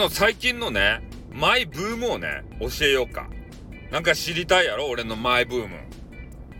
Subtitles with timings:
[0.00, 3.28] の最近のね、マイブームをね、教えようか。
[3.90, 4.86] なんか知りたいやろ？
[4.88, 5.74] 俺のマイブーム。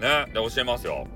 [0.00, 0.26] ね？
[0.32, 1.08] で、教えますよ。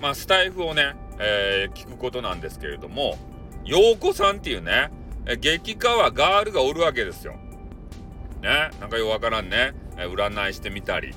[0.00, 3.18] まあ、スタイフをね、えー、聞くことなんですけれども、
[3.62, 4.90] 陽子さんっていうね、
[5.26, 7.34] え激川ガールがおるわけですよ。
[8.40, 8.70] ね？
[8.80, 9.74] なんかよくわからんね。
[9.96, 11.08] 占いしてみたり、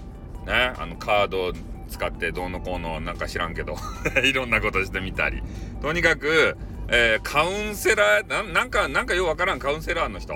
[0.45, 0.73] ね？
[0.77, 1.53] あの、カード
[1.87, 3.77] 使ってどうのこうのなんか知らんけど
[4.21, 5.41] いろんなことしてみたり。
[5.81, 6.57] とにかく、
[6.89, 10.35] えー、カウンセラーなんか、なんかようわからんカウンセラーの人。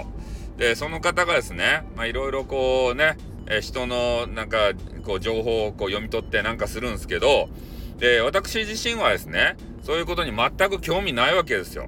[0.58, 4.72] で、その方がですね、まあいろいろこうね、えー、人のなんか
[5.04, 7.50] こう情報をこう読み取ってなんかするんですけど、
[7.98, 11.88] で、私自身はですね、そういうことに全く興味ないわけですよ。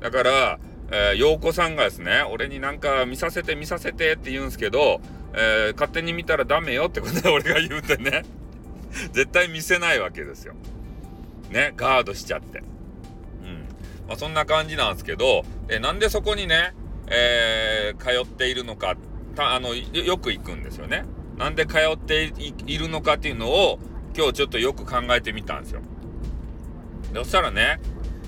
[0.00, 0.58] だから、
[0.90, 5.00] えー、陽子さんがですね、俺になんか見させて見させてって言うんですけど、
[5.32, 8.24] えー、勝手に見たらダメよってことで俺が言うてね、
[9.12, 10.54] 絶対見せないわけですよ。
[11.50, 12.62] ね、ガードしちゃって。
[14.08, 16.74] まあ、そんな感じなんですけど、えなんでそこにね、
[17.08, 18.96] えー、通っているのか、
[19.34, 21.04] たあの、よく行くんですよね。
[21.36, 22.32] なんで通って
[22.66, 23.78] いるのかっていうのを、
[24.16, 25.80] 今日ちょっとよく考えてみたんですよ。
[27.14, 27.80] そしたらね、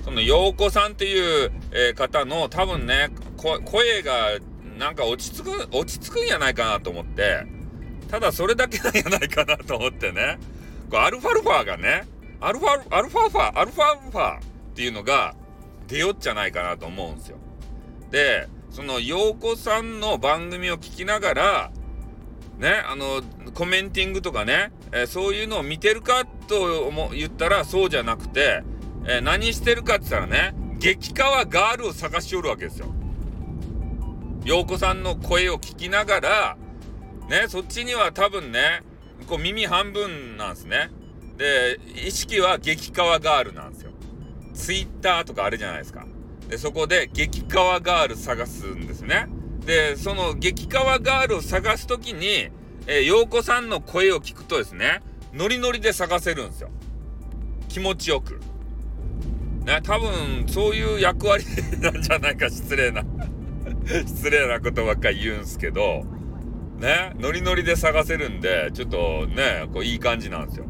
[0.05, 4.39] その陽子さんっていう、えー、方の多分ね、声が
[4.79, 7.47] なんか落ち着く、落ち着くんやないかなと思って、
[8.11, 10.39] ただそれだけなんやないかなと思ってね、
[10.91, 12.07] こうアルファルファがね、
[12.41, 14.41] アルファ、アルファファ、アルファルファっ
[14.75, 15.35] ていうのが
[15.87, 17.39] 出よっちゃないかなと思うんですよ。
[18.11, 21.73] で、その陽子さんの番組を聞きながら、
[22.59, 28.63] ね、あの、コメンティングとかね、えー、そういうのを見てるかと言ったらそうじゃなくて、
[29.07, 32.87] えー、何してるかって言ったらね、激川ガールを探しおるわけですよ。
[34.45, 36.57] 陽子さんの声を聞きながら、
[37.29, 38.83] ね、そっちには多分ね、
[39.27, 40.91] こう耳半分なんですね。
[41.37, 43.93] で、意識は激川ガールなんですよ。
[44.55, 46.07] ツイッターとかあれじゃないですか。
[46.49, 49.27] で、そこで激川ガール探すんですね。
[49.67, 52.51] で、その激川ガールを探すときに、
[52.87, 56.71] えー、陽子さんの声を聞くとですね、ノリノリで探せるんですよ。
[57.69, 58.41] 気持ちよく。
[59.65, 61.45] ね、多分、そういう役割
[61.81, 63.03] なんじゃないか、失礼な
[64.07, 66.05] 失礼なことばっかり言うんすけど、
[66.79, 70.67] ね、ノリノリで探せるんで、ちょっとね、こういい感じなんですよ。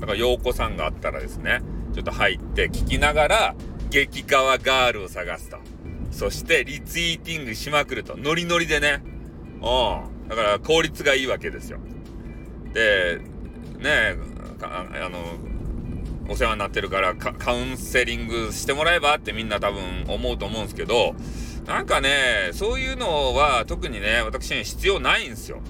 [0.00, 1.60] だから、陽子さんがあったらですね、
[1.92, 3.54] ちょっと入って聞きながら、
[3.90, 5.58] 激川ガールを探すと。
[6.10, 8.16] そして、リツイーティングしまくると。
[8.16, 9.02] ノリノリでね。
[9.60, 10.28] うん。
[10.28, 11.78] だから効率がいいわけですよ。
[12.72, 13.18] で、
[13.78, 14.16] ね
[14.62, 15.18] あの、
[16.28, 21.14] お世話になってるからカウンセリングしてもらえばってみんな多分思うと思うんですけど、
[21.66, 25.60] なんかね、そういうのは特にね、私に必要ないんですよ。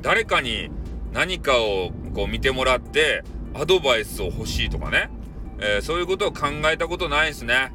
[0.00, 0.70] 誰かに
[1.12, 3.22] 何かをこう見てもらって
[3.54, 5.10] アドバイスを欲しいとかね、
[5.58, 7.72] えー、そういうことを考えたことないですね。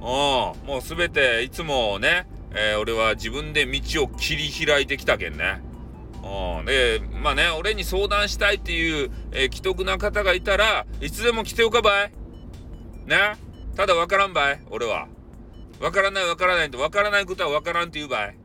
[0.00, 5.60] うん、もうすべていつもね、えー、俺は自分で道を切り開いてきたけんね。
[6.22, 12.12] うん、で、まあね、俺に相談したいっていう、えー、既得な方がいたらいつでも来ておかばい。
[13.06, 13.36] ね。
[13.76, 15.08] ただわからんばい、俺は。
[15.80, 18.36] わからないわからないとわからないことはわからんって言うばい。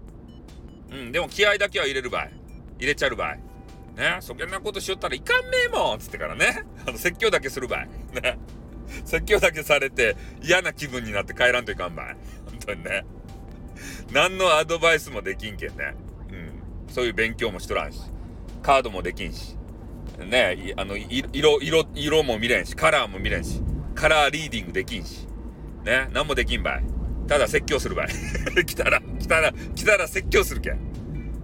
[0.92, 2.32] うん、でも気合だけは入れるばい。
[2.80, 3.40] 入れちゃるばい。
[3.98, 6.66] ね、そげんなことしよったらいかんめえもんつってからね。
[6.86, 7.90] あの、説教だけするばい。
[8.14, 8.38] ね。
[9.06, 12.18] 説教だけされて嫌な気分になって帰らんといかんばい。
[12.46, 13.06] 本当にね。
[14.12, 15.96] 何のアドバイスもできんけんね。
[16.32, 16.94] うん。
[16.94, 18.02] そういう勉強もしとらんし。
[18.62, 19.56] カードもできんし。
[20.18, 23.62] ねあの、色、色、色も見れんし、カラーも見れんし。
[23.94, 25.28] カラーリーディングできんし。
[25.84, 26.84] ね、何もできんばい。
[27.28, 28.08] ただ説教するばい。
[28.66, 30.80] 来たら、来たら、来たら説教するけん。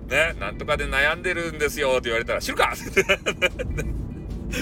[0.07, 2.73] ね、なんとかで悩んでるんですよって言われたら、知るか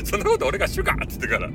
[0.03, 1.49] そんなこと俺が知るかって言ってから。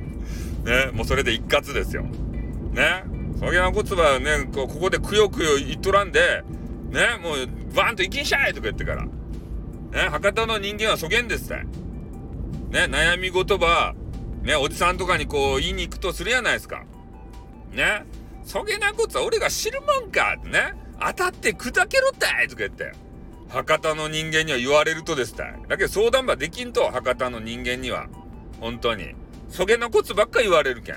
[0.65, 2.03] ね、もうそれで一括ですよ。
[2.03, 3.05] ね。
[3.39, 6.43] そげなことはね、ここでくよくよ言っとらんで、
[6.91, 9.05] ね、もうバーンと行きんしゃいとか言ってから。
[9.05, 9.11] ね、
[10.11, 11.65] 博多の人間はそげんですって。
[12.71, 13.95] ね、悩み言葉、
[14.43, 16.85] ね、おじさんとかにこう言いに行くとするやないですか。
[17.73, 18.05] ね。
[18.44, 20.75] そげなことは俺が知るもんかってね。
[21.00, 22.93] 当たって砕けろったいとか言って。
[23.49, 25.55] 博多の人間には言われるとですたい。
[25.69, 28.06] だけど相談ばできんと、博多の人間には。
[28.61, 29.15] 本当に。
[29.55, 30.97] そげなこつばっか言われるけん。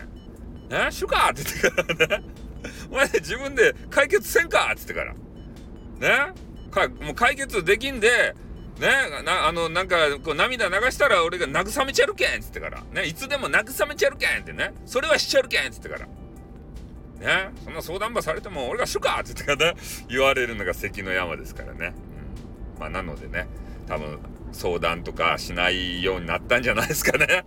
[0.70, 1.30] ね、しゅか？
[1.32, 2.24] って言ってからね。
[2.90, 4.72] お前自分で解決せんか？
[4.74, 5.14] って言ってから。
[6.26, 6.34] ね？
[6.72, 8.36] かもう解決できんで、
[8.80, 8.88] ね？
[9.24, 12.40] な、あの、なんか、こう涙流したら俺が慰めちゃるけん？
[12.40, 12.82] っつってから。
[12.92, 14.42] ね、いつでも慰めちゃるけん？
[14.42, 14.74] ってね。
[14.88, 15.68] それはしちゃるけん？
[15.68, 16.08] っつってから。
[16.08, 19.20] ね、そんな相談場されても俺がしゅか？
[19.22, 19.80] って言ってからね、
[20.10, 21.94] 言われるのが関の山ですからね。
[22.76, 23.48] うん、まあ、なのでね、
[23.86, 24.18] 多分、
[24.52, 27.46] 相談とかしないようになったんじゃないですかね。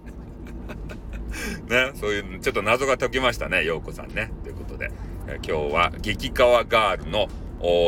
[1.71, 4.31] ね、そういう、ちょっと謎が解きましたね、ようこさんね。
[4.43, 4.91] ということで、
[5.29, 7.29] え今日は激川ガールの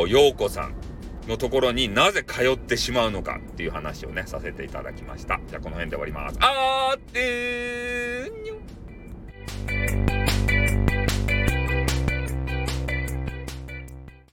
[0.07, 0.73] ようこさん
[1.27, 5.39] のところになぜ通ってしまうのかっていう話をね、させていただきました。
[5.47, 6.37] じゃあこの辺で終わります。
[6.39, 10.12] あーってー